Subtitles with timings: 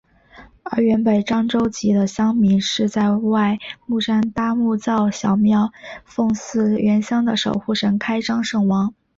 [0.63, 5.71] 而原本漳州籍的乡民是在外木山搭木造小庙
[6.05, 8.95] 奉祀原乡的守护神开漳圣王。